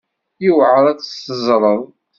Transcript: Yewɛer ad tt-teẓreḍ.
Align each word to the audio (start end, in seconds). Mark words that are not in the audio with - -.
Yewɛer 0.43 0.83
ad 0.85 0.97
tt-teẓreḍ. 0.99 1.81